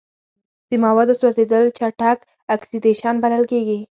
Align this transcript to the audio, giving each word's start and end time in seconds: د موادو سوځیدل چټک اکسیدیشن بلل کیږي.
د 0.69 0.71
موادو 0.83 1.13
سوځیدل 1.21 1.63
چټک 1.77 2.19
اکسیدیشن 2.55 3.15
بلل 3.23 3.43
کیږي. 3.51 3.79